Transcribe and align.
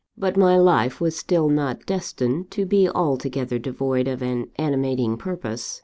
"But 0.17 0.35
my 0.35 0.57
life 0.57 0.99
was 0.99 1.15
still 1.15 1.47
not 1.47 1.85
destined 1.85 2.49
to 2.49 2.65
be 2.65 2.89
altogether 2.89 3.59
devoid 3.59 4.07
of 4.07 4.23
an 4.23 4.47
animating 4.55 5.15
purpose. 5.15 5.79